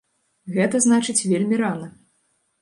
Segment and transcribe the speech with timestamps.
[0.55, 1.93] Гэта значыць вельмі рана.